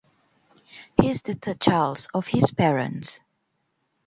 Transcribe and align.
He 0.99 1.11
is 1.11 1.21
the 1.21 1.35
third 1.35 1.61
child 1.61 2.07
of 2.11 2.25
his 2.25 2.49
parents. 2.51 3.19